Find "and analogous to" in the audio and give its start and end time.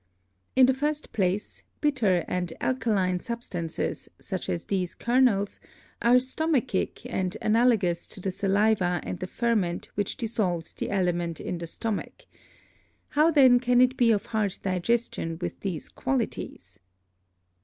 7.07-8.19